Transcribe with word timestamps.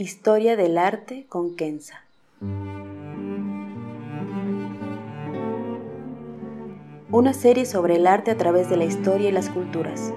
Historia 0.00 0.54
del 0.54 0.78
arte 0.78 1.26
con 1.28 1.56
Kenza. 1.56 2.04
Una 7.10 7.32
serie 7.32 7.66
sobre 7.66 7.96
el 7.96 8.06
arte 8.06 8.30
a 8.30 8.36
través 8.36 8.70
de 8.70 8.76
la 8.76 8.84
historia 8.84 9.30
y 9.30 9.32
las 9.32 9.50
culturas. 9.50 10.14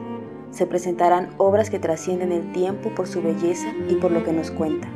Se 0.51 0.67
presentarán 0.67 1.33
obras 1.39 1.71
que 1.71 1.79
trascienden 1.79 2.31
el 2.31 2.51
tiempo 2.51 2.93
por 2.93 3.07
su 3.07 3.23
belleza 3.23 3.73
y 3.89 3.95
por 3.95 4.11
lo 4.11 4.23
que 4.23 4.33
nos 4.33 4.51
cuenta. 4.51 4.87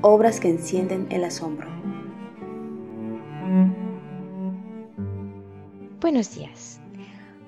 Obras 0.00 0.40
que 0.40 0.48
encienden 0.48 1.08
el 1.10 1.22
asombro. 1.22 1.68
Buenos 6.00 6.34
días. 6.34 6.80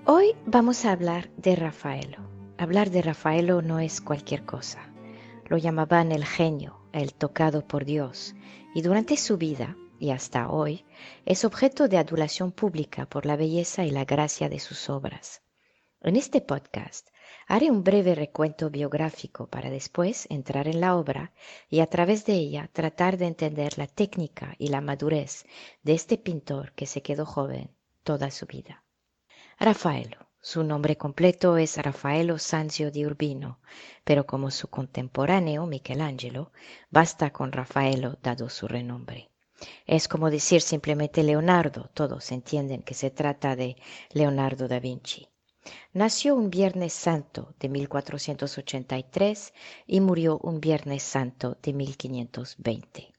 Hoy 0.04 0.34
vamos 0.44 0.84
a 0.84 0.92
hablar 0.92 1.30
de 1.38 1.56
Rafaelo. 1.56 2.18
Hablar 2.58 2.90
de 2.90 3.00
Rafaelo 3.00 3.62
no 3.62 3.78
es 3.78 4.02
cualquier 4.02 4.44
cosa 4.44 4.80
lo 5.48 5.56
llamaban 5.56 6.12
el 6.12 6.24
genio, 6.24 6.78
el 6.92 7.14
tocado 7.14 7.66
por 7.66 7.84
Dios, 7.84 8.34
y 8.74 8.82
durante 8.82 9.16
su 9.16 9.36
vida, 9.38 9.76
y 9.98 10.10
hasta 10.10 10.50
hoy, 10.50 10.84
es 11.24 11.44
objeto 11.44 11.88
de 11.88 11.98
adulación 11.98 12.52
pública 12.52 13.06
por 13.06 13.26
la 13.26 13.36
belleza 13.36 13.84
y 13.84 13.90
la 13.90 14.04
gracia 14.04 14.48
de 14.48 14.60
sus 14.60 14.88
obras. 14.88 15.42
En 16.00 16.16
este 16.16 16.40
podcast 16.40 17.08
haré 17.48 17.70
un 17.70 17.82
breve 17.82 18.14
recuento 18.14 18.70
biográfico 18.70 19.48
para 19.48 19.70
después 19.70 20.26
entrar 20.30 20.68
en 20.68 20.80
la 20.80 20.96
obra 20.96 21.32
y 21.68 21.80
a 21.80 21.86
través 21.86 22.24
de 22.24 22.34
ella 22.34 22.70
tratar 22.72 23.16
de 23.16 23.26
entender 23.26 23.78
la 23.78 23.86
técnica 23.86 24.54
y 24.58 24.68
la 24.68 24.80
madurez 24.80 25.44
de 25.82 25.94
este 25.94 26.18
pintor 26.18 26.72
que 26.74 26.86
se 26.86 27.02
quedó 27.02 27.26
joven 27.26 27.74
toda 28.04 28.30
su 28.30 28.46
vida. 28.46 28.84
Rafaelo 29.58 30.27
su 30.50 30.64
nombre 30.64 30.96
completo 30.96 31.58
es 31.58 31.76
Raffaello 31.76 32.38
Sanzio 32.38 32.90
di 32.90 33.04
Urbino, 33.04 33.58
pero 34.02 34.24
como 34.24 34.50
su 34.50 34.68
contemporáneo 34.68 35.66
Michelangelo, 35.66 36.52
basta 36.88 37.34
con 37.34 37.52
Raffaello 37.52 38.16
dado 38.22 38.48
su 38.48 38.66
renombre. 38.66 39.28
Es 39.86 40.08
como 40.08 40.30
decir 40.30 40.62
simplemente 40.62 41.22
Leonardo, 41.22 41.90
todos 41.92 42.32
entienden 42.32 42.80
que 42.80 42.94
se 42.94 43.10
trata 43.10 43.56
de 43.56 43.76
Leonardo 44.14 44.68
da 44.68 44.80
Vinci. 44.80 45.28
Nació 45.92 46.34
un 46.34 46.48
Viernes 46.48 46.94
Santo 46.94 47.54
de 47.60 47.68
1483 47.68 49.52
y 49.86 50.00
murió 50.00 50.38
un 50.38 50.62
Viernes 50.62 51.02
Santo 51.02 51.58
de 51.62 51.74
1520. 51.74 53.12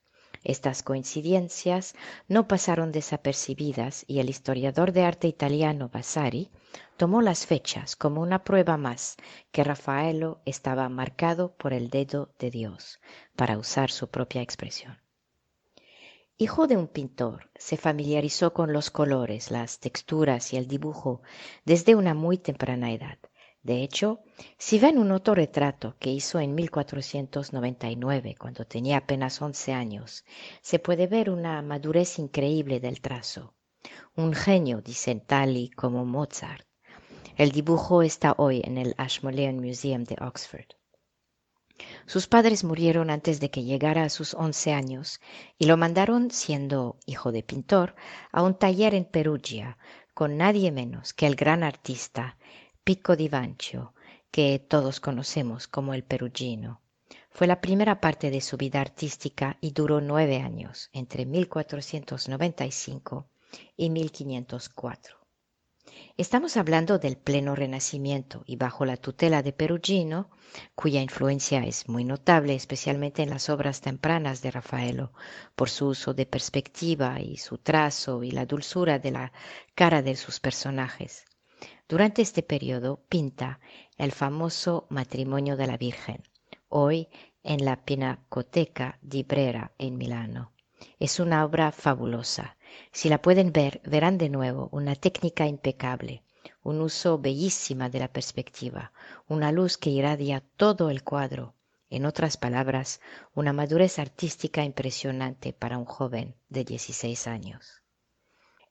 Estas 0.43 0.81
coincidencias 0.81 1.93
no 2.27 2.47
pasaron 2.47 2.91
desapercibidas 2.91 4.03
y 4.07 4.17
el 4.17 4.31
historiador 4.31 4.93
de 4.93 5.03
arte 5.03 5.27
italiano 5.27 5.89
Vasari 5.93 6.49
tomó 6.99 7.21
las 7.21 7.45
fechas 7.45 7.95
como 7.95 8.21
una 8.21 8.43
prueba 8.43 8.75
más 8.75 9.15
que 9.53 9.63
Rafaelo 9.63 10.41
estaba 10.43 10.89
marcado 10.89 11.55
por 11.55 11.71
el 11.71 11.89
dedo 11.89 12.35
de 12.37 12.51
Dios, 12.51 12.99
para 13.37 13.57
usar 13.57 13.89
su 13.89 14.09
propia 14.09 14.41
expresión. 14.41 14.97
Hijo 16.37 16.67
de 16.67 16.75
un 16.75 16.89
pintor, 16.89 17.51
se 17.55 17.77
familiarizó 17.77 18.51
con 18.51 18.73
los 18.73 18.91
colores, 18.91 19.49
las 19.49 19.79
texturas 19.79 20.51
y 20.51 20.57
el 20.57 20.67
dibujo 20.67 21.21
desde 21.63 21.95
una 21.95 22.13
muy 22.13 22.37
temprana 22.37 22.91
edad. 22.91 23.17
De 23.63 23.81
hecho, 23.81 24.19
si 24.57 24.77
ven 24.77 24.97
un 24.97 25.11
autorretrato 25.11 25.95
que 25.99 26.09
hizo 26.09 26.41
en 26.41 26.53
1499, 26.53 28.35
cuando 28.37 28.65
tenía 28.65 28.97
apenas 28.97 29.41
11 29.41 29.71
años, 29.71 30.25
se 30.61 30.79
puede 30.79 31.07
ver 31.07 31.29
una 31.29 31.61
madurez 31.61 32.19
increíble 32.19 32.81
del 32.81 32.99
trazo. 32.99 33.53
Un 34.17 34.33
genio, 34.33 34.81
dicen 34.81 35.21
Tali, 35.21 35.69
como 35.69 36.03
Mozart. 36.03 36.68
El 37.39 37.51
dibujo 37.51 38.03
está 38.03 38.35
hoy 38.37 38.61
en 38.65 38.77
el 38.77 38.93
Ashmolean 38.97 39.61
Museum 39.61 40.03
de 40.03 40.17
Oxford. 40.19 40.65
Sus 42.05 42.27
padres 42.27 42.65
murieron 42.65 43.09
antes 43.09 43.39
de 43.39 43.49
que 43.49 43.63
llegara 43.63 44.03
a 44.03 44.09
sus 44.09 44.33
11 44.33 44.73
años 44.73 45.21
y 45.57 45.67
lo 45.67 45.77
mandaron, 45.77 46.31
siendo 46.31 46.97
hijo 47.05 47.31
de 47.31 47.41
pintor, 47.41 47.95
a 48.33 48.43
un 48.43 48.55
taller 48.55 48.93
en 48.93 49.05
Perugia 49.05 49.77
con 50.13 50.35
nadie 50.35 50.73
menos 50.73 51.13
que 51.13 51.27
el 51.27 51.37
gran 51.37 51.63
artista 51.63 52.37
Pico 52.83 53.15
di 53.15 53.29
Vancio, 53.29 53.93
que 54.31 54.59
todos 54.59 54.99
conocemos 54.99 55.69
como 55.69 55.93
el 55.93 56.03
perugino. 56.03 56.81
Fue 57.29 57.47
la 57.47 57.61
primera 57.61 58.01
parte 58.01 58.31
de 58.31 58.41
su 58.41 58.57
vida 58.57 58.81
artística 58.81 59.57
y 59.61 59.71
duró 59.71 60.01
nueve 60.01 60.41
años, 60.41 60.89
entre 60.91 61.25
1495 61.25 63.29
y 63.77 63.89
1504. 63.91 65.18
Estamos 66.17 66.57
hablando 66.57 66.99
del 66.99 67.17
pleno 67.17 67.55
Renacimiento 67.55 68.43
y 68.45 68.57
bajo 68.57 68.85
la 68.85 68.97
tutela 68.97 69.41
de 69.41 69.53
Perugino, 69.53 70.29
cuya 70.75 71.01
influencia 71.01 71.63
es 71.63 71.87
muy 71.87 72.03
notable, 72.03 72.55
especialmente 72.55 73.23
en 73.23 73.29
las 73.29 73.49
obras 73.49 73.81
tempranas 73.81 74.41
de 74.41 74.51
Rafaelo, 74.51 75.13
por 75.55 75.69
su 75.69 75.87
uso 75.87 76.13
de 76.13 76.25
perspectiva 76.25 77.21
y 77.21 77.37
su 77.37 77.57
trazo 77.57 78.23
y 78.23 78.31
la 78.31 78.45
dulzura 78.45 78.99
de 78.99 79.11
la 79.11 79.31
cara 79.75 80.01
de 80.01 80.15
sus 80.15 80.39
personajes. 80.39 81.25
Durante 81.87 82.21
este 82.21 82.43
periodo 82.43 83.03
pinta 83.09 83.59
el 83.97 84.11
famoso 84.11 84.87
Matrimonio 84.89 85.57
de 85.57 85.67
la 85.67 85.77
Virgen, 85.77 86.23
hoy 86.67 87.07
en 87.43 87.65
la 87.65 87.83
Pinacoteca 87.83 88.99
di 89.01 89.23
Brera 89.23 89.71
en 89.77 89.97
Milano. 89.97 90.51
Es 90.99 91.19
una 91.19 91.43
obra 91.45 91.71
fabulosa. 91.71 92.57
Si 92.91 93.09
la 93.09 93.21
pueden 93.21 93.51
ver, 93.51 93.81
verán 93.85 94.17
de 94.17 94.29
nuevo 94.29 94.69
una 94.71 94.95
técnica 94.95 95.45
impecable, 95.47 96.23
un 96.63 96.81
uso 96.81 97.17
bellísima 97.17 97.89
de 97.89 97.99
la 97.99 98.07
perspectiva, 98.07 98.91
una 99.27 99.51
luz 99.51 99.77
que 99.77 99.89
irradia 99.89 100.43
todo 100.57 100.89
el 100.89 101.03
cuadro. 101.03 101.55
En 101.89 102.05
otras 102.05 102.37
palabras, 102.37 103.01
una 103.33 103.53
madurez 103.53 103.97
artística 103.97 104.63
impresionante 104.63 105.53
para 105.53 105.77
un 105.77 105.85
joven 105.85 106.35
de 106.49 106.63
16 106.63 107.27
años. 107.27 107.81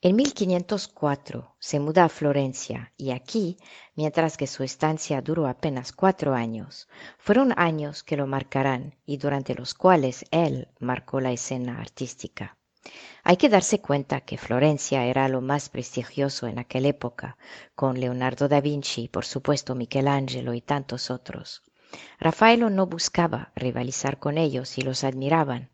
En 0.00 0.14
1504 0.14 1.56
se 1.58 1.80
muda 1.80 2.04
a 2.04 2.08
Florencia 2.08 2.92
y 2.96 3.10
aquí, 3.10 3.56
mientras 3.96 4.36
que 4.36 4.46
su 4.46 4.62
estancia 4.62 5.20
duró 5.22 5.48
apenas 5.48 5.90
cuatro 5.90 6.34
años, 6.34 6.88
fueron 7.18 7.52
años 7.56 8.04
que 8.04 8.16
lo 8.16 8.28
marcarán 8.28 8.94
y 9.04 9.16
durante 9.16 9.56
los 9.56 9.74
cuales 9.74 10.24
él 10.30 10.68
marcó 10.78 11.20
la 11.20 11.32
escena 11.32 11.80
artística. 11.80 12.57
Hay 13.24 13.36
que 13.36 13.48
darse 13.48 13.80
cuenta 13.80 14.20
que 14.20 14.38
Florencia 14.38 15.04
era 15.04 15.28
lo 15.28 15.40
más 15.40 15.68
prestigioso 15.68 16.46
en 16.46 16.58
aquella 16.58 16.90
época, 16.90 17.36
con 17.74 17.98
Leonardo 17.98 18.48
da 18.48 18.60
Vinci, 18.60 19.08
por 19.08 19.24
supuesto 19.24 19.74
Michelangelo 19.74 20.54
y 20.54 20.60
tantos 20.60 21.10
otros. 21.10 21.62
Rafaelo 22.20 22.70
no 22.70 22.86
buscaba 22.86 23.52
rivalizar 23.56 24.18
con 24.18 24.38
ellos 24.38 24.78
y 24.78 24.82
los 24.82 25.04
admiraban, 25.04 25.70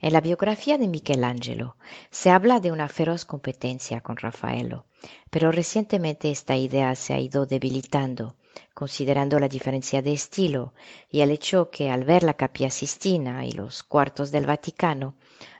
en 0.00 0.14
la 0.14 0.22
biografía 0.22 0.78
de 0.78 0.88
Michelangelo 0.88 1.76
se 2.10 2.30
habla 2.30 2.58
de 2.58 2.72
una 2.72 2.88
feroz 2.88 3.26
competencia 3.26 4.00
con 4.00 4.16
Rafaelo, 4.16 4.86
pero 5.28 5.52
recientemente 5.52 6.30
esta 6.30 6.56
idea 6.56 6.94
se 6.94 7.12
ha 7.12 7.20
ido 7.20 7.44
debilitando, 7.44 8.34
considerando 8.74 9.38
la 9.38 9.48
diferencia 9.48 10.02
de 10.02 10.12
estilo 10.12 10.74
y 11.10 11.20
el 11.20 11.30
hecho 11.30 11.70
que 11.70 11.90
al 11.90 12.04
ver 12.04 12.22
la 12.22 12.34
Capilla 12.34 12.70
Sistina 12.70 13.44
y 13.44 13.52
los 13.52 13.82
cuartos 13.82 14.30
del 14.30 14.46
Vaticano, 14.46 15.14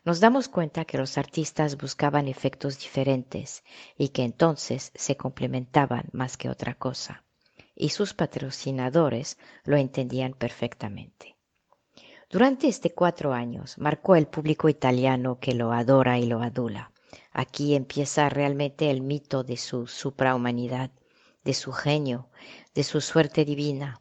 nos 0.05 0.21
damos 0.21 0.49
cuenta 0.49 0.85
que 0.85 0.99
los 0.99 1.19
artistas 1.19 1.77
buscaban 1.77 2.29
efectos 2.29 2.79
diferentes 2.79 3.63
y 3.97 4.09
que 4.09 4.25
entonces 4.25 4.93
se 4.95 5.17
complementaban 5.17 6.09
más 6.13 6.37
que 6.37 6.49
otra 6.49 6.75
cosa, 6.75 7.25
y 7.75 7.91
sus 7.91 8.15
patrocinadores 8.15 9.39
lo 9.65 9.77
entendían 9.77 10.33
perfectamente. 10.33 11.37
Durante 12.31 12.69
este 12.69 12.91
cuatro 12.91 13.33
años 13.33 13.79
marcó 13.79 14.15
el 14.15 14.27
público 14.27 14.69
italiano 14.69 15.39
que 15.41 15.55
lo 15.55 15.73
adora 15.73 16.19
y 16.19 16.27
lo 16.27 16.43
adula. 16.43 16.93
Aquí 17.33 17.75
empieza 17.75 18.29
realmente 18.29 18.91
el 18.91 19.01
mito 19.01 19.45
de 19.45 19.57
su 19.57 19.87
suprahumanidad, 19.87 20.91
de 21.43 21.55
su 21.55 21.73
genio, 21.73 22.29
de 22.79 22.85
su 22.85 23.01
suerte 23.01 23.45
divina. 23.45 24.01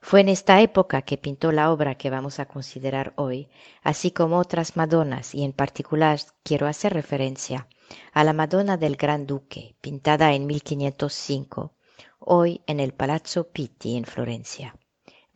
Fue 0.00 0.22
en 0.22 0.30
esta 0.30 0.62
época 0.62 1.02
que 1.02 1.18
pintó 1.18 1.52
la 1.52 1.70
obra 1.70 1.96
que 1.96 2.08
vamos 2.08 2.40
a 2.40 2.46
considerar 2.46 3.12
hoy, 3.16 3.50
así 3.82 4.12
como 4.12 4.38
otras 4.38 4.76
Madonas, 4.78 5.34
y 5.34 5.44
en 5.44 5.52
particular 5.52 6.18
quiero 6.42 6.66
hacer 6.66 6.94
referencia 6.94 7.68
a 8.14 8.24
la 8.24 8.32
Madonna 8.32 8.78
del 8.78 8.96
Gran 8.96 9.26
Duque, 9.26 9.76
pintada 9.82 10.32
en 10.32 10.46
1505, 10.46 11.74
hoy 12.18 12.62
en 12.66 12.80
el 12.80 12.94
Palazzo 12.94 13.48
Pitti 13.48 13.98
en 13.98 14.06
Florencia. 14.06 14.74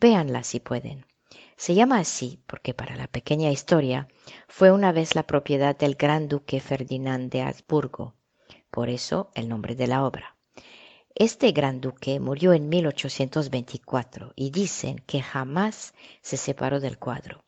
Véanla 0.00 0.42
si 0.42 0.58
pueden. 0.58 1.04
Se 1.58 1.74
llama 1.74 1.98
así 1.98 2.42
porque 2.46 2.72
para 2.72 2.96
la 2.96 3.08
pequeña 3.08 3.50
historia 3.50 4.08
fue 4.48 4.72
una 4.72 4.92
vez 4.92 5.14
la 5.14 5.26
propiedad 5.26 5.76
del 5.76 5.96
gran 5.96 6.26
duque 6.26 6.58
Ferdinand 6.60 7.30
de 7.30 7.42
Habsburgo, 7.42 8.14
por 8.70 8.88
eso 8.88 9.30
el 9.34 9.50
nombre 9.50 9.74
de 9.74 9.88
la 9.88 10.06
obra. 10.06 10.37
Este 11.20 11.50
gran 11.50 11.80
duque 11.80 12.20
murió 12.20 12.52
en 12.52 12.68
1824 12.68 14.34
y 14.36 14.50
dicen 14.50 15.02
que 15.04 15.20
jamás 15.20 15.92
se 16.22 16.36
separó 16.36 16.78
del 16.78 16.96
cuadro. 16.96 17.42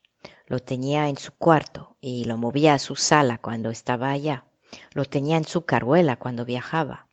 Lo 0.46 0.58
tenía 0.58 1.08
en 1.08 1.16
su 1.16 1.30
cuarto 1.30 1.96
y 2.00 2.24
lo 2.24 2.36
movía 2.36 2.74
a 2.74 2.80
su 2.80 2.96
sala 2.96 3.38
cuando 3.38 3.70
estaba 3.70 4.10
allá. 4.10 4.44
Lo 4.92 5.04
tenía 5.04 5.36
en 5.36 5.44
su 5.44 5.66
caruela 5.66 6.16
cuando 6.16 6.44
viajaba. 6.44 7.06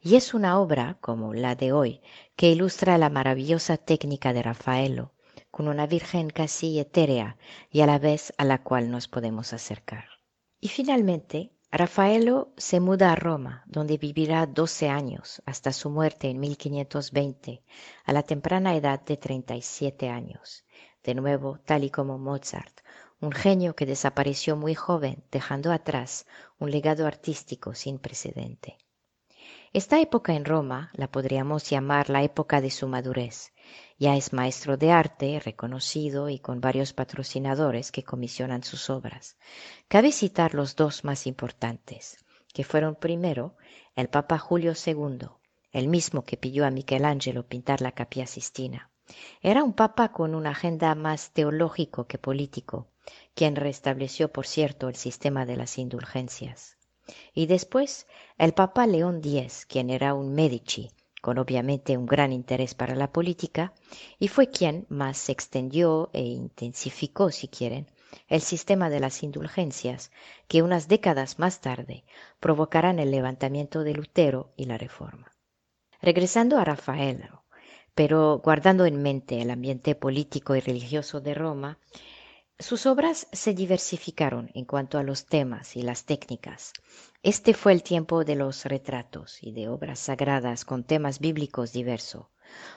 Y 0.00 0.14
es 0.14 0.34
una 0.34 0.60
obra, 0.60 0.98
como 1.00 1.34
la 1.34 1.56
de 1.56 1.72
hoy, 1.72 2.00
que 2.36 2.48
ilustra 2.48 2.96
la 2.96 3.10
maravillosa 3.10 3.76
técnica 3.76 4.32
de 4.32 4.44
Rafaelo 4.44 5.14
con 5.50 5.66
una 5.66 5.88
Virgen 5.88 6.30
casi 6.30 6.78
etérea 6.78 7.38
y 7.72 7.80
a 7.80 7.86
la 7.86 7.98
vez 7.98 8.32
a 8.38 8.44
la 8.44 8.62
cual 8.62 8.88
nos 8.92 9.08
podemos 9.08 9.52
acercar. 9.52 10.04
Y 10.60 10.68
finalmente, 10.68 11.53
Rafaelo 11.76 12.52
se 12.56 12.78
muda 12.78 13.10
a 13.10 13.16
Roma, 13.16 13.64
donde 13.66 13.98
vivirá 13.98 14.46
12 14.46 14.90
años 14.90 15.42
hasta 15.44 15.72
su 15.72 15.90
muerte 15.90 16.30
en 16.30 16.38
1520, 16.38 17.64
a 18.04 18.12
la 18.12 18.22
temprana 18.22 18.76
edad 18.76 19.00
de 19.00 19.16
37 19.16 20.08
años. 20.08 20.64
De 21.02 21.16
nuevo, 21.16 21.58
tal 21.64 21.82
y 21.82 21.90
como 21.90 22.16
Mozart, 22.16 22.82
un 23.20 23.32
genio 23.32 23.74
que 23.74 23.86
desapareció 23.86 24.54
muy 24.54 24.76
joven, 24.76 25.24
dejando 25.32 25.72
atrás 25.72 26.26
un 26.60 26.70
legado 26.70 27.08
artístico 27.08 27.74
sin 27.74 27.98
precedente. 27.98 28.78
Esta 29.72 30.00
época 30.00 30.34
en 30.34 30.44
Roma 30.44 30.92
la 30.92 31.10
podríamos 31.10 31.68
llamar 31.68 32.08
la 32.08 32.22
época 32.22 32.60
de 32.60 32.70
su 32.70 32.86
madurez. 32.86 33.52
Ya 34.04 34.18
es 34.18 34.34
maestro 34.34 34.76
de 34.76 34.92
arte, 34.92 35.40
reconocido 35.42 36.28
y 36.28 36.38
con 36.38 36.60
varios 36.60 36.92
patrocinadores 36.92 37.90
que 37.90 38.02
comisionan 38.02 38.62
sus 38.62 38.90
obras. 38.90 39.38
Cabe 39.88 40.12
citar 40.12 40.52
los 40.52 40.76
dos 40.76 41.04
más 41.04 41.26
importantes, 41.26 42.22
que 42.52 42.64
fueron 42.64 42.96
primero 42.96 43.56
el 43.96 44.10
Papa 44.10 44.36
Julio 44.36 44.74
II, 44.74 45.28
el 45.72 45.88
mismo 45.88 46.22
que 46.22 46.36
pidió 46.36 46.66
a 46.66 46.70
Michelangelo 46.70 47.46
pintar 47.46 47.80
la 47.80 47.92
Capilla 47.92 48.26
Sistina. 48.26 48.90
Era 49.40 49.64
un 49.64 49.72
papa 49.72 50.12
con 50.12 50.34
una 50.34 50.50
agenda 50.50 50.94
más 50.94 51.30
teológico 51.30 52.06
que 52.06 52.18
político, 52.18 52.88
quien 53.34 53.56
restableció, 53.56 54.30
por 54.30 54.46
cierto, 54.46 54.90
el 54.90 54.96
sistema 54.96 55.46
de 55.46 55.56
las 55.56 55.78
indulgencias. 55.78 56.76
Y 57.32 57.46
después 57.46 58.06
el 58.36 58.52
Papa 58.52 58.86
León 58.86 59.22
X, 59.24 59.64
quien 59.64 59.88
era 59.88 60.12
un 60.12 60.34
Medici, 60.34 60.90
con 61.24 61.38
obviamente 61.38 61.96
un 61.96 62.04
gran 62.04 62.34
interés 62.34 62.74
para 62.74 62.94
la 62.94 63.10
política, 63.10 63.72
y 64.18 64.28
fue 64.28 64.50
quien 64.50 64.84
más 64.90 65.30
extendió 65.30 66.10
e 66.12 66.20
intensificó, 66.20 67.30
si 67.30 67.48
quieren, 67.48 67.90
el 68.28 68.42
sistema 68.42 68.90
de 68.90 69.00
las 69.00 69.22
indulgencias, 69.22 70.12
que 70.48 70.60
unas 70.60 70.86
décadas 70.86 71.38
más 71.38 71.62
tarde 71.62 72.04
provocarán 72.40 72.98
el 72.98 73.10
levantamiento 73.10 73.84
de 73.84 73.94
Lutero 73.94 74.52
y 74.58 74.66
la 74.66 74.76
Reforma. 74.76 75.32
Regresando 76.02 76.58
a 76.58 76.64
Rafaelo, 76.66 77.44
pero 77.94 78.42
guardando 78.44 78.84
en 78.84 79.00
mente 79.00 79.40
el 79.40 79.50
ambiente 79.50 79.94
político 79.94 80.54
y 80.56 80.60
religioso 80.60 81.22
de 81.22 81.32
Roma, 81.32 81.78
sus 82.58 82.84
obras 82.84 83.28
se 83.32 83.54
diversificaron 83.54 84.50
en 84.52 84.66
cuanto 84.66 84.98
a 84.98 85.02
los 85.02 85.24
temas 85.24 85.74
y 85.74 85.80
las 85.80 86.04
técnicas. 86.04 86.74
Este 87.24 87.54
fue 87.54 87.72
el 87.72 87.82
tiempo 87.82 88.22
de 88.22 88.34
los 88.34 88.66
retratos 88.66 89.42
y 89.42 89.52
de 89.52 89.70
obras 89.70 89.98
sagradas 89.98 90.66
con 90.66 90.84
temas 90.84 91.20
bíblicos 91.20 91.72
diversos. 91.72 92.26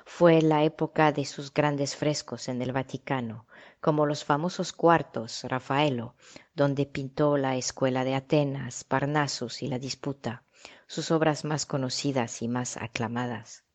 Fue 0.05 0.41
la 0.41 0.63
época 0.63 1.11
de 1.11 1.25
sus 1.25 1.53
grandes 1.53 1.97
frescos 1.97 2.47
en 2.47 2.61
el 2.61 2.71
Vaticano, 2.71 3.45
como 3.81 4.05
los 4.05 4.23
famosos 4.23 4.71
cuartos 4.71 5.43
Rafaelo, 5.43 6.15
donde 6.55 6.85
pintó 6.85 7.35
la 7.35 7.57
escuela 7.57 8.05
de 8.05 8.15
Atenas, 8.15 8.85
Parnasus 8.85 9.63
y 9.63 9.67
la 9.67 9.79
disputa, 9.79 10.45
sus 10.87 11.11
obras 11.11 11.43
más 11.43 11.65
conocidas 11.65 12.41
y 12.41 12.47
más 12.47 12.77
aclamadas. 12.77 13.65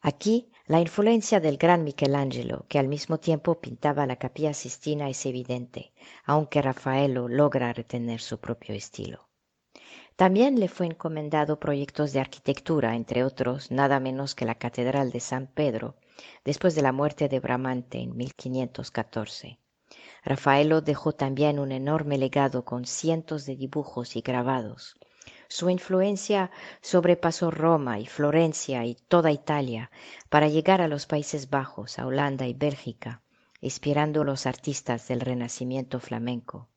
Aquí 0.00 0.50
la 0.64 0.80
influencia 0.80 1.40
del 1.40 1.58
gran 1.58 1.84
Michelangelo, 1.84 2.64
que 2.70 2.78
al 2.78 2.88
mismo 2.88 3.18
tiempo 3.18 3.60
pintaba 3.60 4.06
la 4.06 4.16
capilla 4.16 4.54
Sistina, 4.54 5.10
es 5.10 5.26
evidente, 5.26 5.92
aunque 6.24 6.62
Rafaelo 6.62 7.28
logra 7.28 7.74
retener 7.74 8.22
su 8.22 8.40
propio 8.40 8.74
estilo. 8.74 9.29
También 10.20 10.60
le 10.60 10.68
fue 10.68 10.84
encomendado 10.84 11.58
proyectos 11.58 12.12
de 12.12 12.20
arquitectura, 12.20 12.94
entre 12.94 13.24
otros 13.24 13.70
nada 13.70 14.00
menos 14.00 14.34
que 14.34 14.44
la 14.44 14.54
Catedral 14.54 15.12
de 15.12 15.20
San 15.20 15.46
Pedro, 15.46 15.96
después 16.44 16.74
de 16.74 16.82
la 16.82 16.92
muerte 16.92 17.30
de 17.30 17.40
Bramante 17.40 18.00
en 18.00 18.14
1514. 18.14 19.58
Rafaelo 20.22 20.82
dejó 20.82 21.12
también 21.12 21.58
un 21.58 21.72
enorme 21.72 22.18
legado 22.18 22.66
con 22.66 22.84
cientos 22.84 23.46
de 23.46 23.56
dibujos 23.56 24.14
y 24.14 24.20
grabados, 24.20 24.98
su 25.48 25.70
influencia 25.70 26.50
sobrepasó 26.82 27.50
Roma 27.50 27.98
y 27.98 28.04
Florencia 28.04 28.84
y 28.84 28.96
toda 28.96 29.32
Italia 29.32 29.90
para 30.28 30.48
llegar 30.48 30.82
a 30.82 30.88
los 30.88 31.06
Países 31.06 31.48
Bajos, 31.48 31.98
a 31.98 32.06
Holanda 32.06 32.46
y 32.46 32.52
Bélgica, 32.52 33.22
inspirando 33.62 34.20
a 34.20 34.24
los 34.26 34.44
artistas 34.44 35.08
del 35.08 35.22
Renacimiento 35.22 35.98
flamenco. 35.98 36.68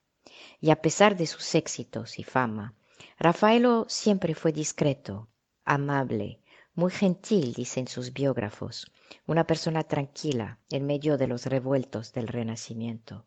Y 0.62 0.70
a 0.70 0.82
pesar 0.82 1.18
de 1.18 1.28
sus 1.28 1.56
éxitos 1.56 2.20
y 2.20 2.24
fama, 2.24 2.74
Rafaelo 3.20 3.86
siempre 3.88 4.36
fue 4.36 4.52
discreto, 4.52 5.28
amable, 5.66 6.40
muy 6.76 6.92
gentil, 6.92 7.54
dicen 7.54 7.88
sus 7.88 8.14
biógrafos, 8.14 8.92
una 9.28 9.46
persona 9.46 9.84
tranquila 9.84 10.60
en 10.72 10.86
medio 10.86 11.18
de 11.18 11.28
los 11.28 11.46
revueltos 11.46 12.14
del 12.14 12.28
Renacimiento. 12.28 13.26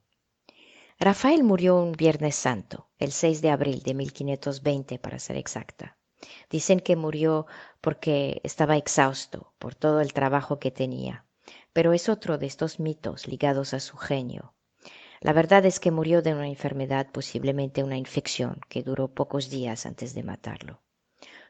Rafael 0.98 1.44
murió 1.44 1.76
un 1.76 1.92
Viernes 1.92 2.34
Santo, 2.34 2.88
el 2.98 3.12
6 3.12 3.42
de 3.42 3.50
abril 3.50 3.82
de 3.82 3.94
1520 3.94 4.98
para 4.98 5.18
ser 5.18 5.36
exacta. 5.36 5.96
Dicen 6.50 6.80
que 6.80 6.96
murió 6.96 7.46
porque 7.80 8.40
estaba 8.42 8.76
exhausto 8.76 9.52
por 9.58 9.74
todo 9.74 10.00
el 10.00 10.12
trabajo 10.12 10.58
que 10.58 10.70
tenía, 10.70 11.24
pero 11.72 11.92
es 11.92 12.08
otro 12.08 12.38
de 12.38 12.46
estos 12.46 12.80
mitos 12.80 13.28
ligados 13.28 13.74
a 13.74 13.80
su 13.80 13.96
genio. 13.96 14.54
La 15.20 15.32
verdad 15.32 15.64
es 15.64 15.80
que 15.80 15.90
murió 15.90 16.22
de 16.22 16.34
una 16.34 16.48
enfermedad, 16.48 17.08
posiblemente 17.10 17.82
una 17.82 17.96
infección, 17.96 18.60
que 18.68 18.82
duró 18.82 19.08
pocos 19.08 19.50
días 19.50 19.86
antes 19.86 20.14
de 20.14 20.22
matarlo. 20.22 20.82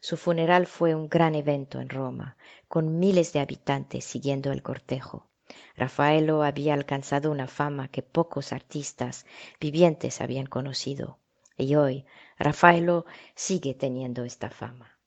Su 0.00 0.16
funeral 0.16 0.66
fue 0.66 0.94
un 0.94 1.08
gran 1.08 1.34
evento 1.34 1.80
en 1.80 1.88
Roma, 1.88 2.36
con 2.68 2.98
miles 2.98 3.32
de 3.32 3.40
habitantes 3.40 4.04
siguiendo 4.04 4.52
el 4.52 4.62
cortejo. 4.62 5.28
Rafaelo 5.76 6.42
había 6.42 6.74
alcanzado 6.74 7.30
una 7.30 7.48
fama 7.48 7.88
que 7.88 8.02
pocos 8.02 8.52
artistas 8.52 9.26
vivientes 9.60 10.20
habían 10.20 10.46
conocido, 10.46 11.18
y 11.56 11.74
hoy 11.74 12.04
Rafaelo 12.38 13.06
sigue 13.34 13.74
teniendo 13.74 14.24
esta 14.24 14.50
fama. 14.50 14.98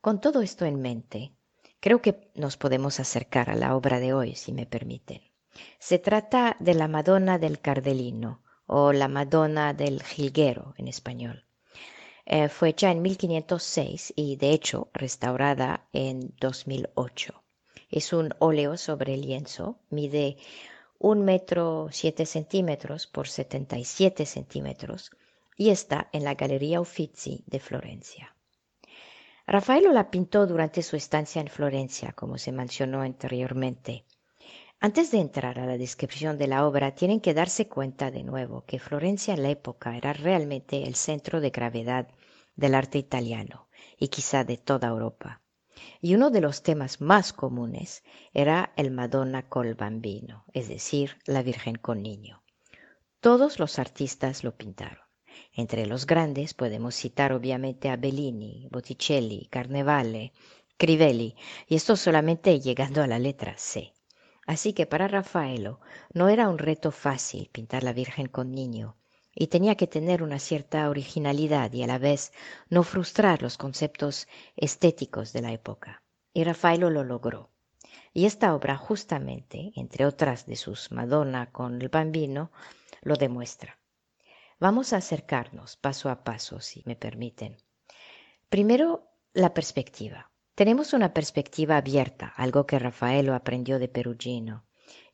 Con 0.00 0.20
todo 0.20 0.42
esto 0.42 0.64
en 0.64 0.80
mente, 0.80 1.32
creo 1.80 2.02
que 2.02 2.30
nos 2.34 2.56
podemos 2.56 3.00
acercar 3.00 3.50
a 3.50 3.56
la 3.56 3.76
obra 3.76 4.00
de 4.00 4.12
hoy, 4.12 4.34
si 4.34 4.52
me 4.52 4.66
permiten. 4.66 5.27
Se 5.78 5.98
trata 5.98 6.56
de 6.60 6.74
la 6.74 6.88
Madonna 6.88 7.38
del 7.38 7.60
Cardelino, 7.60 8.42
o 8.66 8.92
la 8.92 9.08
Madonna 9.08 9.72
del 9.72 10.02
Jilguero 10.02 10.74
en 10.76 10.88
español. 10.88 11.44
Eh, 12.26 12.48
fue 12.48 12.68
hecha 12.68 12.90
en 12.90 13.00
1506 13.00 14.12
y 14.14 14.36
de 14.36 14.50
hecho 14.50 14.90
restaurada 14.92 15.88
en 15.94 16.34
2008. 16.38 17.42
Es 17.90 18.12
un 18.12 18.34
óleo 18.38 18.76
sobre 18.76 19.16
lienzo, 19.16 19.78
mide 19.88 20.36
un 20.98 21.24
metro 21.24 21.88
siete 21.90 22.26
centímetros 22.26 23.06
por 23.06 23.28
77 23.28 24.26
centímetros 24.26 25.10
y 25.56 25.70
está 25.70 26.10
en 26.12 26.24
la 26.24 26.34
Galería 26.34 26.82
Uffizi 26.82 27.44
de 27.46 27.60
Florencia. 27.60 28.36
Rafaelo 29.46 29.92
la 29.92 30.10
pintó 30.10 30.46
durante 30.46 30.82
su 30.82 30.96
estancia 30.96 31.40
en 31.40 31.48
Florencia, 31.48 32.12
como 32.12 32.36
se 32.36 32.52
mencionó 32.52 33.00
anteriormente. 33.00 34.04
Antes 34.80 35.10
de 35.10 35.18
entrar 35.18 35.58
a 35.58 35.66
la 35.66 35.76
descripción 35.76 36.38
de 36.38 36.46
la 36.46 36.66
obra, 36.66 36.94
tienen 36.94 37.20
que 37.20 37.34
darse 37.34 37.68
cuenta 37.68 38.10
de 38.10 38.22
nuevo 38.22 38.64
que 38.64 38.78
Florencia 38.78 39.34
en 39.34 39.42
la 39.42 39.50
época 39.50 39.96
era 39.96 40.12
realmente 40.12 40.84
el 40.84 40.94
centro 40.94 41.40
de 41.40 41.50
gravedad 41.50 42.08
del 42.56 42.74
arte 42.74 42.98
italiano 42.98 43.68
y 43.98 44.08
quizá 44.08 44.44
de 44.44 44.56
toda 44.56 44.88
Europa 44.88 45.42
y 46.00 46.14
uno 46.14 46.30
de 46.30 46.40
los 46.40 46.62
temas 46.62 47.00
más 47.00 47.32
comunes 47.32 48.02
era 48.32 48.72
el 48.76 48.90
Madonna 48.90 49.48
col 49.48 49.74
bambino, 49.74 50.44
es 50.52 50.68
decir, 50.68 51.16
la 51.26 51.42
Virgen 51.42 51.76
con 51.76 52.02
niño. 52.02 52.42
Todos 53.20 53.58
los 53.58 53.78
artistas 53.78 54.44
lo 54.44 54.56
pintaron. 54.56 55.04
Entre 55.52 55.86
los 55.86 56.06
grandes 56.06 56.54
podemos 56.54 56.94
citar 56.94 57.32
obviamente 57.32 57.90
a 57.90 57.96
Bellini, 57.96 58.68
Botticelli, 58.70 59.46
Carnevale, 59.50 60.32
Crivelli, 60.76 61.34
y 61.66 61.76
esto 61.76 61.96
solamente 61.96 62.60
llegando 62.60 63.02
a 63.02 63.06
la 63.06 63.18
letra 63.18 63.54
C. 63.56 63.92
Así 64.48 64.72
que 64.72 64.86
para 64.86 65.08
Rafaelo 65.08 65.78
no 66.14 66.30
era 66.30 66.48
un 66.48 66.56
reto 66.56 66.90
fácil 66.90 67.50
pintar 67.52 67.82
la 67.82 67.92
Virgen 67.92 68.28
con 68.28 68.50
niño, 68.50 68.96
y 69.34 69.48
tenía 69.48 69.74
que 69.74 69.86
tener 69.86 70.22
una 70.22 70.38
cierta 70.38 70.88
originalidad 70.88 71.70
y 71.74 71.82
a 71.82 71.86
la 71.86 71.98
vez 71.98 72.32
no 72.70 72.82
frustrar 72.82 73.42
los 73.42 73.58
conceptos 73.58 74.26
estéticos 74.56 75.34
de 75.34 75.42
la 75.42 75.52
época. 75.52 76.02
Y 76.32 76.44
Rafaelo 76.44 76.88
lo 76.88 77.04
logró. 77.04 77.50
Y 78.14 78.24
esta 78.24 78.54
obra 78.54 78.78
justamente, 78.78 79.70
entre 79.76 80.06
otras 80.06 80.46
de 80.46 80.56
sus 80.56 80.92
Madonna 80.92 81.52
con 81.52 81.82
el 81.82 81.90
bambino, 81.90 82.50
lo 83.02 83.16
demuestra. 83.16 83.78
Vamos 84.58 84.94
a 84.94 84.96
acercarnos 84.96 85.76
paso 85.76 86.08
a 86.08 86.24
paso, 86.24 86.60
si 86.60 86.82
me 86.86 86.96
permiten. 86.96 87.58
Primero, 88.48 89.10
la 89.34 89.52
perspectiva. 89.52 90.30
Tenemos 90.58 90.92
una 90.92 91.14
perspectiva 91.14 91.76
abierta, 91.76 92.34
algo 92.36 92.66
que 92.66 92.80
Rafaelo 92.80 93.32
aprendió 93.36 93.78
de 93.78 93.86
Perugino. 93.86 94.64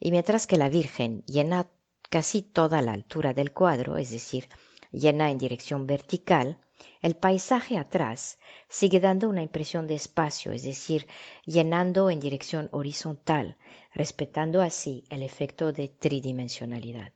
Y 0.00 0.10
mientras 0.10 0.46
que 0.46 0.56
la 0.56 0.70
Virgen 0.70 1.22
llena 1.26 1.68
casi 2.08 2.40
toda 2.40 2.80
la 2.80 2.92
altura 2.94 3.34
del 3.34 3.52
cuadro, 3.52 3.98
es 3.98 4.10
decir, 4.10 4.48
llena 4.90 5.30
en 5.30 5.36
dirección 5.36 5.86
vertical, 5.86 6.62
El 7.02 7.14
paisaje 7.14 7.76
atrás 7.76 8.38
sigue 8.70 9.00
dando 9.00 9.28
una 9.28 9.42
impresión 9.42 9.86
de 9.86 9.96
espacio, 9.96 10.50
es 10.52 10.62
decir, 10.62 11.06
llenando 11.44 12.08
en 12.08 12.20
dirección 12.20 12.70
horizontal, 12.72 13.58
respetando 13.92 14.62
así 14.62 15.04
el 15.10 15.22
efecto 15.22 15.74
de 15.74 15.88
tridimensionalidad. 15.88 17.12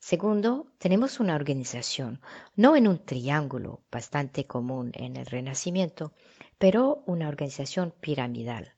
Segundo, 0.00 0.66
tenemos 0.78 1.20
una 1.20 1.36
organización, 1.36 2.22
no 2.56 2.74
en 2.74 2.88
un 2.88 3.04
triángulo, 3.04 3.82
bastante 3.92 4.46
común 4.46 4.92
en 4.94 5.18
el 5.18 5.26
Renacimiento, 5.26 6.12
pero 6.56 7.02
una 7.04 7.28
organización 7.28 7.92
piramidal, 8.00 8.72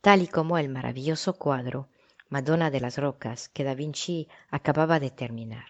tal 0.00 0.22
y 0.22 0.28
como 0.28 0.56
el 0.56 0.68
maravilloso 0.68 1.34
cuadro 1.34 1.88
Madonna 2.28 2.70
de 2.70 2.80
las 2.80 2.96
Rocas 2.96 3.48
que 3.48 3.64
Da 3.64 3.74
Vinci 3.74 4.28
acababa 4.50 5.00
de 5.00 5.10
terminar. 5.10 5.66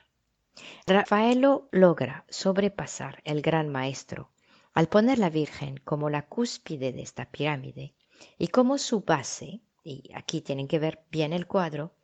Rafaelo 0.87 1.69
logra 1.73 2.27
sobrepasar 2.29 3.23
el 3.25 3.41
gran 3.41 3.71
maestro 3.71 4.31
al 4.75 4.89
poner 4.89 5.19
la 5.19 5.31
Virgen 5.31 5.79
como 5.85 6.11
la 6.11 6.27
cúspide 6.27 6.93
de 6.93 7.01
esta 7.01 7.31
pirámide 7.31 7.95
y 8.37 8.49
como 8.49 8.77
su 8.77 9.01
base, 9.01 9.63
y 9.83 10.11
aquí 10.15 10.43
tienen 10.43 10.69
que 10.69 10.79
ver 10.79 11.01
bien 11.11 11.33
el 11.33 11.47
cuadro, 11.47 11.95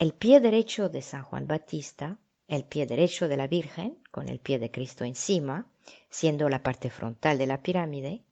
el 0.00 0.12
pie 0.12 0.40
derecho 0.40 0.88
de 0.88 1.02
San 1.02 1.22
Juan 1.22 1.46
Batista, 1.46 2.18
el 2.48 2.64
pie 2.64 2.86
derecho 2.86 3.28
de 3.28 3.36
la 3.36 3.46
Virgen, 3.46 3.98
con 4.10 4.28
el 4.28 4.40
pie 4.40 4.58
de 4.58 4.70
Cristo 4.70 5.04
encima, 5.04 5.70
siendo 6.08 6.48
la 6.48 6.62
parte 6.62 6.88
frontal 6.88 7.36
de 7.36 7.46
la 7.46 7.62
pirámide, 7.62 8.24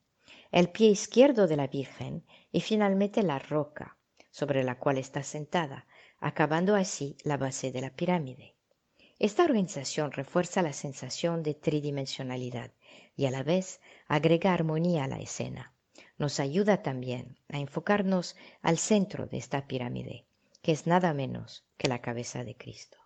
el 0.50 0.70
pie 0.70 0.88
izquierdo 0.88 1.46
de 1.46 1.56
la 1.56 1.66
Virgen 1.66 2.24
y 2.50 2.62
finalmente 2.62 3.22
la 3.22 3.38
roca 3.38 3.98
sobre 4.30 4.64
la 4.64 4.78
cual 4.78 4.98
está 4.98 5.22
sentada, 5.22 5.86
acabando 6.18 6.74
así 6.74 7.16
la 7.24 7.36
base 7.36 7.72
de 7.72 7.80
la 7.82 7.90
pirámide. 7.90 8.54
Esta 9.18 9.44
organización 9.44 10.12
refuerza 10.12 10.60
la 10.62 10.72
sensación 10.72 11.42
de 11.42 11.54
tridimensionalidad 11.54 12.70
y 13.16 13.26
a 13.26 13.30
la 13.30 13.42
vez 13.42 13.80
agrega 14.08 14.52
armonía 14.52 15.04
a 15.04 15.08
la 15.08 15.18
escena. 15.18 15.72
Nos 16.18 16.40
ayuda 16.40 16.82
también 16.82 17.38
a 17.48 17.58
enfocarnos 17.58 18.36
al 18.62 18.78
centro 18.78 19.26
de 19.26 19.38
esta 19.38 19.66
pirámide, 19.66 20.26
que 20.62 20.72
es 20.72 20.86
nada 20.86 21.14
menos 21.14 21.66
que 21.76 21.88
la 21.88 22.00
cabeza 22.00 22.44
de 22.44 22.56
Cristo. 22.56 23.05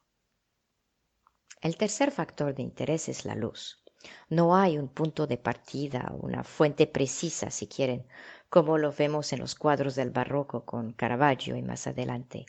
El 1.62 1.76
tercer 1.76 2.10
factor 2.10 2.54
de 2.54 2.62
interés 2.62 3.10
es 3.10 3.26
la 3.26 3.34
luz. 3.34 3.82
No 4.30 4.56
hay 4.56 4.78
un 4.78 4.88
punto 4.88 5.26
de 5.26 5.36
partida, 5.36 6.10
una 6.18 6.42
fuente 6.42 6.86
precisa, 6.86 7.50
si 7.50 7.66
quieren, 7.66 8.06
como 8.48 8.78
lo 8.78 8.92
vemos 8.92 9.34
en 9.34 9.40
los 9.40 9.54
cuadros 9.54 9.94
del 9.94 10.08
barroco 10.08 10.64
con 10.64 10.92
Caravaggio 10.94 11.56
y 11.56 11.62
más 11.62 11.86
adelante. 11.86 12.46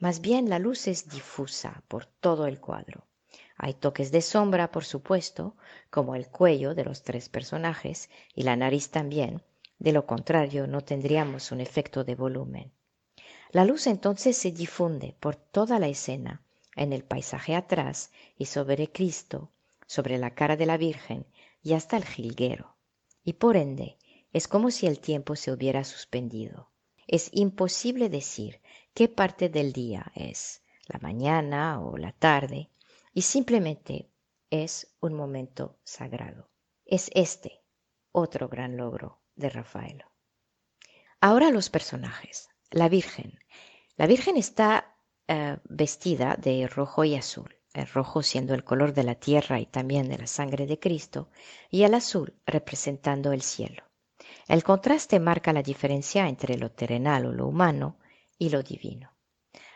Más 0.00 0.20
bien 0.20 0.48
la 0.50 0.58
luz 0.58 0.88
es 0.88 1.08
difusa 1.08 1.84
por 1.86 2.06
todo 2.06 2.48
el 2.48 2.58
cuadro. 2.58 3.06
Hay 3.56 3.74
toques 3.74 4.10
de 4.10 4.22
sombra, 4.22 4.72
por 4.72 4.84
supuesto, 4.84 5.56
como 5.88 6.16
el 6.16 6.26
cuello 6.26 6.74
de 6.74 6.82
los 6.82 7.04
tres 7.04 7.28
personajes 7.28 8.10
y 8.34 8.42
la 8.42 8.56
nariz 8.56 8.90
también, 8.90 9.40
de 9.78 9.92
lo 9.92 10.04
contrario 10.04 10.66
no 10.66 10.80
tendríamos 10.80 11.52
un 11.52 11.60
efecto 11.60 12.02
de 12.02 12.16
volumen. 12.16 12.72
La 13.52 13.64
luz 13.64 13.86
entonces 13.86 14.36
se 14.36 14.50
difunde 14.50 15.14
por 15.20 15.36
toda 15.36 15.78
la 15.78 15.86
escena 15.86 16.42
en 16.78 16.92
el 16.92 17.04
paisaje 17.04 17.54
atrás 17.54 18.10
y 18.36 18.46
sobre 18.46 18.90
Cristo, 18.90 19.50
sobre 19.86 20.18
la 20.18 20.34
cara 20.34 20.56
de 20.56 20.66
la 20.66 20.76
Virgen 20.76 21.26
y 21.62 21.74
hasta 21.74 21.96
el 21.96 22.04
jilguero. 22.04 22.76
Y 23.24 23.34
por 23.34 23.56
ende, 23.56 23.98
es 24.32 24.48
como 24.48 24.70
si 24.70 24.86
el 24.86 25.00
tiempo 25.00 25.36
se 25.36 25.52
hubiera 25.52 25.84
suspendido. 25.84 26.70
Es 27.06 27.30
imposible 27.32 28.08
decir 28.08 28.60
qué 28.94 29.08
parte 29.08 29.48
del 29.48 29.72
día 29.72 30.12
es, 30.14 30.62
la 30.86 30.98
mañana 31.00 31.80
o 31.80 31.96
la 31.96 32.12
tarde, 32.12 32.70
y 33.12 33.22
simplemente 33.22 34.10
es 34.50 34.94
un 35.00 35.14
momento 35.14 35.78
sagrado. 35.84 36.48
Es 36.84 37.10
este 37.14 37.62
otro 38.12 38.48
gran 38.48 38.76
logro 38.76 39.20
de 39.34 39.50
Rafaelo. 39.50 40.10
Ahora 41.20 41.50
los 41.50 41.68
personajes. 41.70 42.48
La 42.70 42.88
Virgen. 42.88 43.38
La 43.96 44.06
Virgen 44.06 44.36
está 44.36 44.87
eh, 45.28 45.58
vestida 45.68 46.36
de 46.36 46.66
rojo 46.66 47.04
y 47.04 47.14
azul, 47.14 47.54
el 47.74 47.86
rojo 47.86 48.22
siendo 48.22 48.54
el 48.54 48.64
color 48.64 48.94
de 48.94 49.04
la 49.04 49.14
tierra 49.14 49.60
y 49.60 49.66
también 49.66 50.08
de 50.08 50.18
la 50.18 50.26
sangre 50.26 50.66
de 50.66 50.78
Cristo, 50.78 51.28
y 51.70 51.82
el 51.82 51.94
azul 51.94 52.34
representando 52.46 53.32
el 53.32 53.42
cielo. 53.42 53.82
El 54.48 54.64
contraste 54.64 55.20
marca 55.20 55.52
la 55.52 55.62
diferencia 55.62 56.28
entre 56.28 56.56
lo 56.56 56.70
terrenal 56.70 57.26
o 57.26 57.32
lo 57.32 57.46
humano 57.46 57.98
y 58.38 58.48
lo 58.48 58.62
divino. 58.62 59.12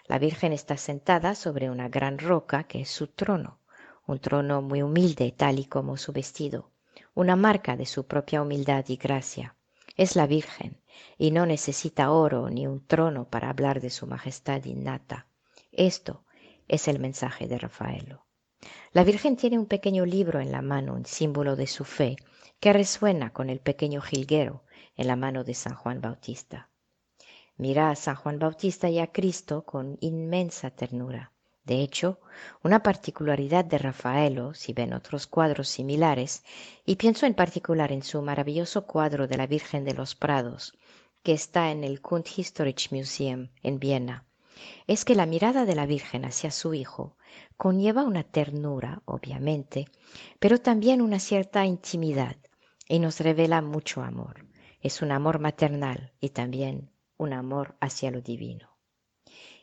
La 0.06 0.18
Virgen 0.18 0.52
está 0.52 0.76
sentada 0.78 1.35
sobre 1.35 1.68
una 1.68 1.88
gran 1.88 2.18
roca 2.18 2.64
que 2.64 2.80
es 2.80 2.90
su 2.90 3.09
trono, 3.09 3.59
un 4.06 4.18
trono 4.18 4.62
muy 4.62 4.82
humilde 4.82 5.32
tal 5.37 5.59
y 5.59 5.66
como 5.66 5.97
su 5.97 6.12
vestido, 6.12 6.71
una 7.14 7.37
marca 7.37 7.76
de 7.76 7.87
su 7.87 8.06
propia 8.06 8.40
humildad 8.40 8.85
y 8.88 8.97
gracia. 8.97 9.54
Es 9.97 10.16
la 10.16 10.26
Virgen 10.26 10.80
y 11.18 11.30
no 11.30 11.44
necesita 11.44 12.11
oro 12.11 12.49
ni 12.49 12.66
un 12.66 12.87
trono 12.87 13.28
para 13.28 13.50
hablar 13.50 13.80
de 13.80 13.90
su 13.90 14.06
majestad 14.06 14.64
innata. 14.64 15.26
Esto 15.73 16.25
es 16.69 16.87
el 16.87 16.99
mensaje 16.99 17.49
de 17.49 17.59
Rafaelo. 17.59 18.26
La 18.93 19.05
Virgen 19.05 19.37
tiene 19.37 19.59
un 19.59 19.64
pequeño 19.64 20.05
libro 20.05 20.38
en 20.38 20.52
la 20.52 20.61
mano, 20.61 20.93
un 20.93 21.07
símbolo 21.07 21.57
de 21.57 21.67
su 21.67 21.85
fe, 21.85 22.17
que 22.61 22.75
resuena 22.75 23.33
con 23.33 23.49
el 23.49 23.59
pequeño 23.59 24.02
jilguero 24.02 24.64
en 24.97 25.07
la 25.07 25.17
mano 25.17 25.45
de 25.45 25.55
San 25.55 25.75
Juan 25.75 26.02
Bautista. 26.02 26.69
Mira 27.57 27.91
a 27.91 27.97
San 27.97 28.17
Juan 28.17 28.38
Bautista 28.38 28.91
y 28.91 28.99
a 28.99 29.07
Cristo 29.07 29.64
con 29.64 29.97
inmensa 30.00 30.71
ternura. 30.71 31.33
De 31.64 31.81
hecho, 31.81 32.21
una 32.62 32.83
particularidad 32.83 33.64
de 33.64 33.79
Rafaelo, 33.79 34.52
si 34.52 34.75
ven 34.75 34.93
otros 34.93 35.26
cuadros 35.26 35.69
similares, 35.69 36.45
y 36.85 36.97
pienso 36.97 37.25
en 37.25 37.35
particular 37.35 37.93
en 37.93 38.02
su 38.02 38.21
maravilloso 38.21 38.85
cuadro 38.87 39.26
de 39.26 39.38
la 39.38 39.47
Virgen 39.47 39.85
de 39.85 39.95
los 39.95 40.14
Prados, 40.14 40.76
que 41.23 41.33
está 41.33 41.71
en 41.71 41.83
el 41.83 42.02
Kunsthistorisches 42.02 42.93
Museum 42.93 43.49
en 43.62 43.79
Viena, 43.79 44.26
es 44.87 45.04
que 45.04 45.14
la 45.14 45.26
mirada 45.26 45.64
de 45.64 45.75
la 45.75 45.87
Virgen 45.87 46.25
hacia 46.25 46.50
su 46.50 46.75
Hijo 46.75 47.16
conlleva 47.57 48.04
una 48.04 48.25
ternura, 48.25 49.02
obviamente, 49.04 49.87
pero 50.38 50.59
también 50.59 51.00
una 51.00 51.19
cierta 51.19 51.64
intimidad 51.64 52.37
y 52.88 52.99
nos 52.99 53.21
revela 53.21 53.62
mucho 53.62 54.02
amor. 54.02 54.47
Es 54.81 55.02
un 55.02 55.12
amor 55.12 55.38
maternal 55.38 56.12
y 56.21 56.31
también 56.31 56.90
un 57.16 57.33
amor 57.33 57.76
hacia 57.81 58.11
lo 58.11 58.21
divino. 58.21 58.76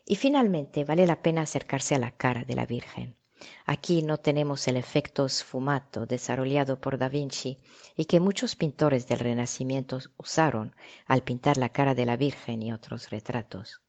Y 0.06 0.16
finalmente 0.16 0.86
vale 0.86 1.06
la 1.06 1.22
pena 1.22 1.42
acercarse 1.42 1.96
a 1.96 2.00
la 2.00 2.12
cara 2.12 2.44
de 2.44 2.56
la 2.56 2.66
Virgen. 2.66 3.18
Aquí 3.66 4.02
no 4.02 4.18
tenemos 4.18 4.68
el 4.68 4.78
efecto 4.78 5.30
sfumato 5.30 6.06
desarrollado 6.06 6.82
por 6.82 6.98
Da 6.98 7.10
Vinci 7.10 7.60
y 7.96 8.06
que 8.06 8.20
muchos 8.20 8.56
pintores 8.56 9.08
del 9.08 9.20
Renacimiento 9.20 10.00
usaron 10.18 10.76
al 11.06 11.24
pintar 11.24 11.58
la 11.58 11.70
cara 11.70 11.96
de 11.96 12.06
la 12.06 12.18
Virgen 12.18 12.64
y 12.64 12.74
otros 12.74 13.10
retratos. 13.10 13.82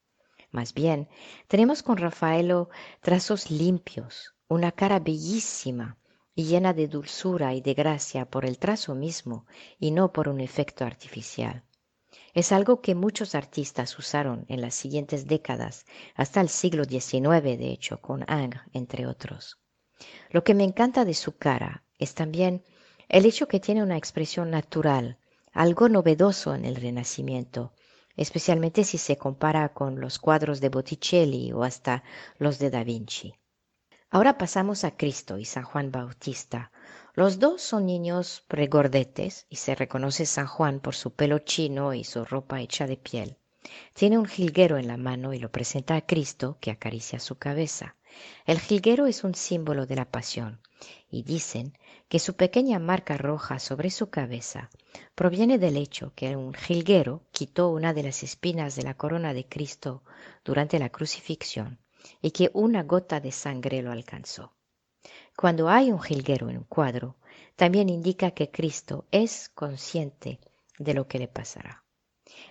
Más 0.51 0.73
bien, 0.73 1.07
tenemos 1.47 1.81
con 1.81 1.97
Rafaelo 1.97 2.69
trazos 3.01 3.49
limpios, 3.49 4.35
una 4.47 4.71
cara 4.71 4.99
bellísima 4.99 5.97
y 6.35 6.43
llena 6.43 6.73
de 6.73 6.87
dulzura 6.87 7.53
y 7.53 7.61
de 7.61 7.73
gracia 7.73 8.25
por 8.29 8.45
el 8.45 8.57
trazo 8.57 8.93
mismo 8.93 9.45
y 9.79 9.91
no 9.91 10.11
por 10.11 10.27
un 10.27 10.41
efecto 10.41 10.85
artificial. 10.85 11.63
Es 12.33 12.51
algo 12.51 12.81
que 12.81 12.95
muchos 12.95 13.35
artistas 13.35 13.97
usaron 13.97 14.45
en 14.49 14.61
las 14.61 14.75
siguientes 14.75 15.27
décadas, 15.27 15.85
hasta 16.15 16.41
el 16.41 16.49
siglo 16.49 16.83
XIX, 16.83 17.41
de 17.57 17.71
hecho, 17.71 18.01
con 18.01 18.25
Ingres, 18.29 18.63
entre 18.73 19.07
otros. 19.07 19.57
Lo 20.29 20.43
que 20.43 20.53
me 20.53 20.63
encanta 20.63 21.05
de 21.05 21.13
su 21.13 21.37
cara 21.37 21.83
es 21.97 22.13
también 22.13 22.63
el 23.07 23.25
hecho 23.25 23.47
que 23.47 23.59
tiene 23.59 23.83
una 23.83 23.97
expresión 23.97 24.49
natural, 24.49 25.17
algo 25.53 25.89
novedoso 25.89 26.55
en 26.55 26.65
el 26.65 26.75
Renacimiento, 26.75 27.73
especialmente 28.21 28.83
si 28.83 28.97
se 28.97 29.17
compara 29.17 29.69
con 29.69 29.99
los 29.99 30.19
cuadros 30.19 30.61
de 30.61 30.69
Botticelli 30.69 31.51
o 31.51 31.63
hasta 31.63 32.03
los 32.37 32.59
de 32.59 32.69
Da 32.69 32.83
Vinci. 32.83 33.33
Ahora 34.09 34.37
pasamos 34.37 34.83
a 34.83 34.95
Cristo 34.95 35.37
y 35.37 35.45
San 35.45 35.63
Juan 35.63 35.91
Bautista. 35.91 36.71
Los 37.13 37.39
dos 37.39 37.61
son 37.61 37.85
niños 37.85 38.43
pregordetes 38.47 39.47
y 39.49 39.55
se 39.55 39.73
reconoce 39.73 40.25
San 40.25 40.47
Juan 40.47 40.79
por 40.79 40.95
su 40.95 41.13
pelo 41.13 41.39
chino 41.39 41.93
y 41.93 42.03
su 42.03 42.23
ropa 42.25 42.61
hecha 42.61 42.87
de 42.87 42.97
piel. 42.97 43.37
Tiene 43.93 44.17
un 44.17 44.25
jilguero 44.25 44.77
en 44.77 44.87
la 44.87 44.97
mano 44.97 45.33
y 45.33 45.39
lo 45.39 45.51
presenta 45.51 45.95
a 45.95 46.05
Cristo 46.05 46.57
que 46.59 46.71
acaricia 46.71 47.19
su 47.19 47.37
cabeza. 47.37 47.95
El 48.45 48.59
jilguero 48.59 49.07
es 49.07 49.23
un 49.23 49.33
símbolo 49.33 49.85
de 49.85 49.95
la 49.95 50.05
pasión 50.05 50.61
y 51.11 51.23
dicen 51.23 51.77
que 52.07 52.19
su 52.19 52.35
pequeña 52.35 52.79
marca 52.79 53.17
roja 53.17 53.59
sobre 53.59 53.89
su 53.89 54.09
cabeza 54.09 54.69
proviene 55.13 55.59
del 55.59 55.77
hecho 55.77 56.13
que 56.15 56.35
un 56.35 56.53
jilguero 56.53 57.23
quitó 57.31 57.69
una 57.69 57.93
de 57.93 58.03
las 58.03 58.23
espinas 58.23 58.75
de 58.75 58.83
la 58.83 58.95
corona 58.95 59.33
de 59.33 59.45
Cristo 59.45 60.03
durante 60.43 60.79
la 60.79 60.89
crucifixión 60.89 61.79
y 62.21 62.31
que 62.31 62.49
una 62.53 62.83
gota 62.83 63.19
de 63.19 63.31
sangre 63.31 63.81
lo 63.81 63.91
alcanzó. 63.91 64.53
Cuando 65.35 65.69
hay 65.69 65.91
un 65.91 66.01
jilguero 66.01 66.49
en 66.49 66.57
un 66.57 66.63
cuadro, 66.63 67.17
también 67.55 67.89
indica 67.89 68.31
que 68.31 68.49
Cristo 68.49 69.05
es 69.11 69.49
consciente 69.49 70.39
de 70.79 70.93
lo 70.93 71.07
que 71.07 71.19
le 71.19 71.27
pasará. 71.27 71.83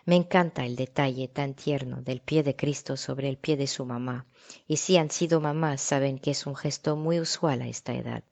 Me 0.05 0.17
encanta 0.17 0.67
el 0.67 0.77
detalle 0.77 1.29
tan 1.29 1.55
tierno 1.55 2.03
del 2.03 2.21
pie 2.21 2.43
de 2.43 2.55
Cristo 2.55 2.97
sobre 2.97 3.29
el 3.29 3.39
pie 3.39 3.57
de 3.57 3.67
su 3.67 3.85
mamá, 3.87 4.27
y 4.67 4.77
si 4.77 4.97
han 4.97 5.11
sido 5.11 5.41
mamás 5.41 5.81
saben 5.81 6.19
que 6.19 6.33
es 6.33 6.47
un 6.47 6.55
gesto 6.55 6.97
muy 6.97 7.19
usual 7.19 7.63
a 7.63 7.69
esta 7.69 7.95
edad. 7.95 8.23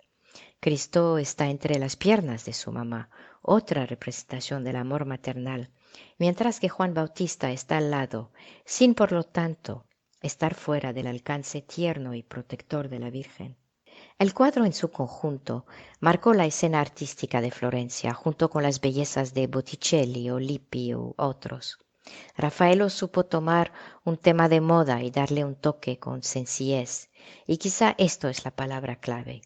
Cristo 0.60 1.18
está 1.18 1.46
entre 1.50 1.78
las 1.78 1.94
piernas 1.94 2.44
de 2.44 2.52
su 2.52 2.72
mamá, 2.72 3.10
otra 3.42 3.86
representación 3.86 4.64
del 4.64 4.74
amor 4.74 5.04
maternal, 5.04 5.70
mientras 6.18 6.58
que 6.58 6.68
Juan 6.68 6.94
Bautista 6.94 7.52
está 7.52 7.76
al 7.76 7.92
lado, 7.92 8.32
sin 8.64 8.94
por 8.94 9.12
lo 9.12 9.22
tanto 9.22 9.84
estar 10.20 10.54
fuera 10.54 10.92
del 10.92 11.06
alcance 11.06 11.62
tierno 11.62 12.12
y 12.14 12.24
protector 12.24 12.88
de 12.88 12.98
la 12.98 13.10
Virgen. 13.10 13.56
El 14.18 14.34
cuadro 14.34 14.64
en 14.64 14.72
su 14.72 14.90
conjunto 14.90 15.64
marcó 16.00 16.34
la 16.34 16.46
escena 16.46 16.80
artística 16.80 17.40
de 17.40 17.52
Florencia, 17.52 18.12
junto 18.12 18.50
con 18.50 18.64
las 18.64 18.80
bellezas 18.80 19.34
de 19.34 19.46
Botticelli 19.46 20.28
o 20.28 20.40
Lippi 20.40 20.92
u 20.92 21.14
otros. 21.16 21.78
Rafaelo 22.36 22.90
supo 22.90 23.24
tomar 23.24 23.72
un 24.02 24.16
tema 24.16 24.48
de 24.48 24.60
moda 24.60 25.02
y 25.04 25.12
darle 25.12 25.44
un 25.44 25.54
toque 25.54 26.00
con 26.00 26.24
sencillez, 26.24 27.10
y 27.46 27.58
quizá 27.58 27.94
esto 27.96 28.28
es 28.28 28.44
la 28.44 28.50
palabra 28.50 28.96
clave. 28.96 29.42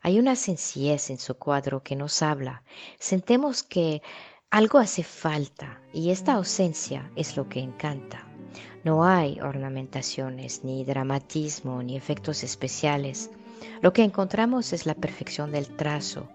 Hay 0.00 0.18
una 0.18 0.36
sencillez 0.36 1.10
en 1.10 1.18
su 1.18 1.34
cuadro 1.36 1.82
que 1.82 1.96
nos 1.96 2.22
habla. 2.22 2.62
Sentemos 2.98 3.62
que 3.62 4.02
algo 4.50 4.78
hace 4.78 5.02
falta 5.02 5.80
y 5.92 6.10
esta 6.10 6.34
ausencia 6.34 7.10
es 7.16 7.36
lo 7.36 7.48
que 7.48 7.60
encanta. 7.60 8.26
No 8.84 9.04
hay 9.04 9.40
ornamentaciones, 9.40 10.64
ni 10.64 10.84
dramatismo, 10.84 11.82
ni 11.82 11.96
efectos 11.96 12.42
especiales. 12.42 13.30
Lo 13.80 13.92
que 13.92 14.02
encontramos 14.02 14.72
es 14.72 14.86
la 14.86 14.94
perfección 14.94 15.52
del 15.52 15.68
trazo, 15.76 16.28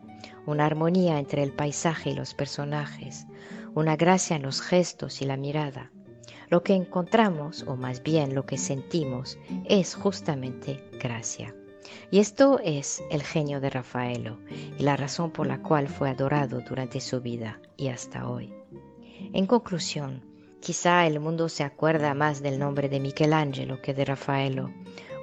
una 0.46 0.66
armonía 0.66 1.20
entre 1.20 1.44
el 1.44 1.52
paisaje 1.52 2.12
y 2.12 2.16
los 2.16 2.34
personajes, 2.34 3.28
una 3.76 3.96
gracia 3.98 4.38
en 4.38 4.44
los 4.44 4.62
gestos 4.62 5.22
y 5.22 5.26
la 5.26 5.38
mirada. 5.38 5.92
Lo 6.50 6.64
que 6.64 6.74
encontramos, 6.74 7.64
o 7.68 7.76
más 7.76 8.02
bien 8.02 8.34
lo 8.34 8.46
que 8.46 8.58
sentimos, 8.58 9.38
es 9.66 9.94
justamente 9.94 10.82
gracia. 11.00 11.54
Y 12.12 12.20
esto 12.20 12.60
es 12.64 13.04
el 13.10 13.24
genio 13.24 13.60
de 13.60 13.70
Rafaelo 13.70 14.38
y 14.78 14.84
la 14.84 14.98
razón 14.98 15.32
por 15.32 15.48
la 15.48 15.62
cual 15.62 15.88
fue 15.88 16.10
adorado 16.10 16.62
durante 16.62 17.02
su 17.02 17.22
vida 17.22 17.60
y 17.76 17.90
hasta 17.90 18.30
hoy. 18.30 18.54
En 19.34 19.46
conclusión, 19.46 20.24
quizá 20.60 21.06
el 21.06 21.20
mundo 21.20 21.50
se 21.50 21.64
acuerda 21.64 22.14
más 22.14 22.42
del 22.42 22.60
nombre 22.60 22.90
de 22.90 23.00
Michelangelo 23.00 23.82
que 23.82 23.94
de 23.94 24.06
Rafaelo. 24.06 24.72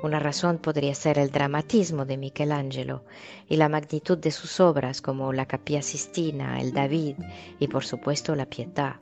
Una 0.03 0.19
razón 0.19 0.59
podría 0.59 0.95
ser 0.95 1.19
el 1.19 1.31
dramatismo 1.31 2.05
de 2.05 2.19
Michelangelo 2.19 3.05
y 3.49 3.57
la 3.57 3.71
magnitud 3.71 4.19
de 4.19 4.31
sus 4.31 4.61
obras 4.61 5.01
como 5.01 5.33
la 5.33 5.47
Capilla 5.47 5.81
Sistina, 5.81 6.61
el 6.61 6.73
David 6.73 7.17
y 7.59 7.69
por 7.69 7.85
supuesto 7.85 8.35
la 8.35 8.47
Pietà, 8.47 9.01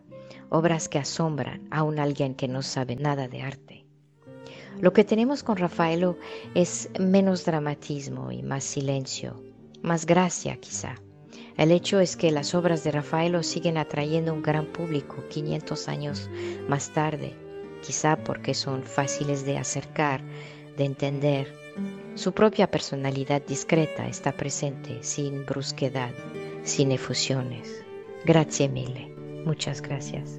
obras 0.48 0.88
que 0.88 0.98
asombran 0.98 1.66
a 1.70 1.82
un 1.82 1.98
alguien 1.98 2.34
que 2.34 2.46
no 2.46 2.62
sabe 2.62 2.94
nada 2.94 3.26
de 3.26 3.42
arte. 3.42 3.81
Lo 4.80 4.92
que 4.92 5.04
tenemos 5.04 5.42
con 5.42 5.56
Rafaelo 5.56 6.18
es 6.54 6.88
menos 6.98 7.44
dramatismo 7.44 8.32
y 8.32 8.42
más 8.42 8.64
silencio, 8.64 9.40
más 9.82 10.06
gracia 10.06 10.56
quizá. 10.56 10.96
El 11.56 11.70
hecho 11.70 12.00
es 12.00 12.16
que 12.16 12.30
las 12.30 12.54
obras 12.54 12.82
de 12.82 12.92
Rafaelo 12.92 13.42
siguen 13.42 13.76
atrayendo 13.76 14.32
un 14.32 14.42
gran 14.42 14.66
público 14.66 15.16
500 15.28 15.88
años 15.88 16.30
más 16.68 16.90
tarde, 16.90 17.34
quizá 17.82 18.16
porque 18.16 18.54
son 18.54 18.82
fáciles 18.82 19.44
de 19.44 19.58
acercar, 19.58 20.22
de 20.76 20.84
entender. 20.84 21.54
Su 22.14 22.32
propia 22.32 22.70
personalidad 22.70 23.42
discreta 23.42 24.06
está 24.06 24.32
presente, 24.32 25.02
sin 25.02 25.44
brusquedad, 25.44 26.12
sin 26.62 26.92
efusiones. 26.92 27.84
Gracias 28.24 28.70
mille. 28.70 29.14
Muchas 29.44 29.82
gracias. 29.82 30.38